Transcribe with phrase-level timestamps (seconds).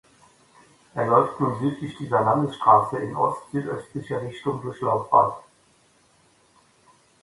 [0.95, 5.35] Er läuft nun südlich dieser Landesstraße in ostsüdöstlicher Richtung durch Laubwald.